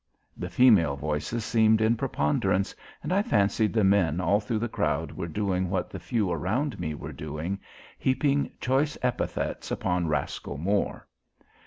The 0.35 0.49
female 0.49 0.95
voices 0.95 1.45
seemed 1.45 1.79
in 1.79 1.95
preponderance 1.95 2.73
and 3.03 3.13
I 3.13 3.21
fancied 3.21 3.71
the 3.71 3.83
men 3.83 4.19
all 4.19 4.39
thru 4.39 4.57
the 4.57 4.67
crowd 4.67 5.11
were 5.11 5.27
doing 5.27 5.69
what 5.69 5.91
the 5.91 5.99
few 5.99 6.31
around 6.31 6.79
me 6.79 6.95
were 6.95 7.13
doing, 7.13 7.59
heaping 7.99 8.51
choice 8.59 8.97
epithets 9.03 9.69
upon 9.69 10.07
Rascal 10.07 10.57
Moore. 10.57 11.05